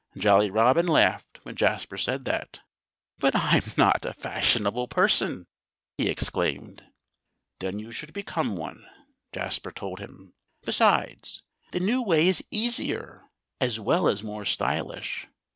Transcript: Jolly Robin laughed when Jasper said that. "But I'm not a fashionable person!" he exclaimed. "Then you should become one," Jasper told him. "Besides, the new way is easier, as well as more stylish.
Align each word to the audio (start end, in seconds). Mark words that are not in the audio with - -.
Jolly 0.17 0.49
Robin 0.49 0.87
laughed 0.87 1.37
when 1.45 1.53
Jasper 1.55 1.95
said 1.95 2.25
that. 2.25 2.61
"But 3.19 3.35
I'm 3.35 3.61
not 3.77 4.03
a 4.03 4.15
fashionable 4.15 4.87
person!" 4.87 5.45
he 5.95 6.09
exclaimed. 6.09 6.83
"Then 7.59 7.77
you 7.77 7.91
should 7.91 8.11
become 8.11 8.55
one," 8.55 8.83
Jasper 9.31 9.69
told 9.69 9.99
him. 9.99 10.33
"Besides, 10.63 11.43
the 11.71 11.79
new 11.81 12.01
way 12.01 12.27
is 12.27 12.43
easier, 12.49 13.25
as 13.59 13.79
well 13.79 14.07
as 14.07 14.23
more 14.23 14.43
stylish. 14.43 15.27